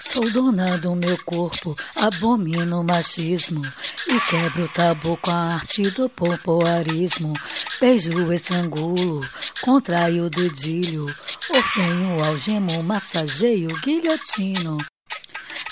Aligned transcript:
Sou 0.00 0.28
dona 0.32 0.78
do 0.78 0.96
meu 0.96 1.16
corpo, 1.24 1.76
abomino 1.94 2.80
o 2.80 2.84
machismo 2.84 3.62
e 4.08 4.20
quebro 4.28 4.64
o 4.64 4.68
tabu 4.68 5.16
com 5.18 5.30
a 5.30 5.54
arte 5.54 5.88
do 5.92 6.08
pompoarismo. 6.08 7.32
Beijo, 7.80 8.32
estrangulo, 8.32 9.24
contraio 9.60 10.24
o 10.24 10.30
dedilho, 10.30 11.06
ordenho, 11.48 12.24
algemo, 12.24 12.82
massageio, 12.82 13.68
guilhotino. 13.80 14.78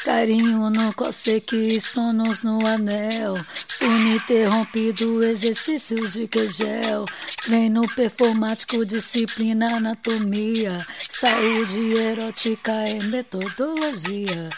Carinho 0.04 0.68
no 0.68 0.92
coceque, 0.92 1.80
sonos 1.80 2.42
no 2.42 2.66
anel. 2.66 3.34
Turno 3.80 4.14
interrompido, 4.14 5.22
exercícios 5.22 6.12
de 6.12 6.28
quegel. 6.28 7.06
Treino 7.42 7.82
performático, 7.96 8.84
disciplina, 8.84 9.78
anatomia. 9.78 10.86
Saúde 11.08 11.96
erótica 11.96 12.72
é 12.72 13.02
metodologia. 13.04 14.50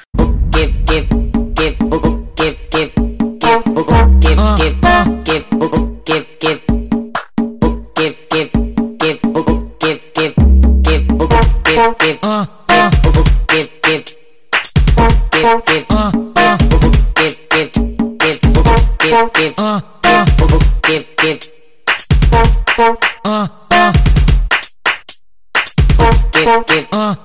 Ah, 19.13 19.81
ah. 20.05 20.25
Ah, 23.25 23.49
ah. 26.93 27.17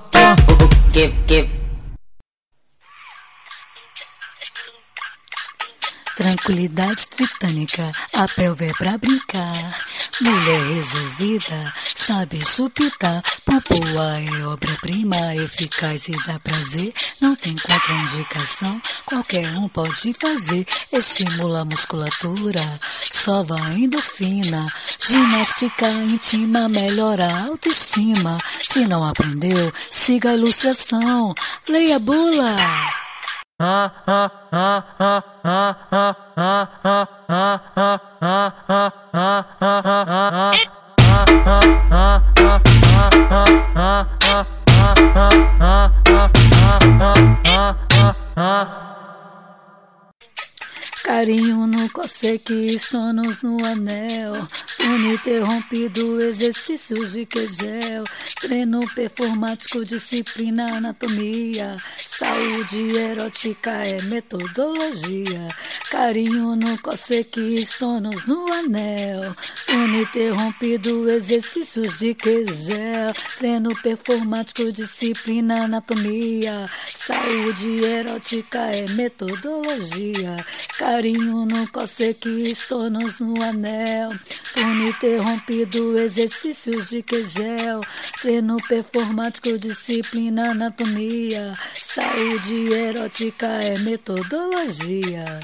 Tranquilidade 6.16 7.08
tritânica, 7.08 7.90
a 8.12 8.28
pelve 8.28 8.66
é 8.66 8.72
pra 8.74 8.98
brincar. 8.98 9.52
Mulher 10.20 10.74
resolvida, 10.74 11.74
sabe 11.94 12.38
chupitar. 12.44 13.22
Popoa 13.46 14.20
é 14.20 14.46
obra-prima, 14.46 15.34
eficaz 15.36 16.08
e 16.08 16.12
dá 16.26 16.38
prazer. 16.40 16.92
Não 17.20 17.34
tem 17.34 17.56
contraindicação, 17.56 18.80
qualquer 19.06 19.46
um 19.56 19.68
pode 19.68 20.12
fazer. 20.12 20.66
Estimula 20.92 21.62
a 21.62 21.64
musculatura, 21.64 22.80
sova 23.10 23.56
a 23.56 23.72
endorfina. 23.72 24.66
Ginástica 25.00 25.88
íntima 25.88 26.68
melhora 26.68 27.26
a 27.26 27.46
autoestima. 27.46 28.36
Se 28.62 28.86
não 28.86 29.02
aprendeu, 29.02 29.72
siga 29.90 30.30
a 30.30 30.34
ilustração. 30.34 31.34
Leia 31.68 31.96
a 31.96 31.98
bula. 31.98 32.54
Ah 33.64 33.92
Carinho 51.02 51.66
no 51.66 51.90
coceque, 51.90 52.78
sonos 52.78 53.42
no 53.42 53.64
anel. 53.64 54.48
Uninterrompido, 54.78 56.20
exercícios 56.20 57.14
de 57.14 57.26
quegel. 57.26 58.04
Treino 58.40 58.82
performático, 58.94 59.84
disciplina, 59.84 60.76
anatomia. 60.76 61.76
Saúde 62.04 62.96
erótica 62.96 63.84
é 63.84 64.00
metodologia. 64.02 65.48
Carinho 65.90 66.54
no 66.54 66.80
coceque, 66.80 67.66
sonos 67.66 68.24
no 68.26 68.52
anel. 68.52 69.34
Uninterrompido, 69.70 71.10
exercícios 71.10 71.98
de 71.98 72.14
quegel. 72.14 73.12
Treino 73.38 73.70
performático, 73.82 74.70
disciplina, 74.70 75.64
anatomia. 75.64 76.70
Saúde 76.94 77.84
erótica 77.84 78.66
é 78.66 78.86
metodologia. 78.90 80.36
Carinho 80.78 80.91
no 81.00 81.66
coceque, 81.72 82.54
sonos 82.54 83.18
no 83.18 83.42
anel. 83.42 84.10
Turno 84.52 84.88
interrompido, 84.88 85.98
exercícios 85.98 86.90
de 86.90 87.02
quegel. 87.02 87.80
Treino 88.20 88.58
performático, 88.68 89.56
disciplina, 89.56 90.50
anatomia. 90.50 91.54
Saúde 91.80 92.74
erótica 92.74 93.46
é 93.62 93.78
metodologia. 93.78 95.40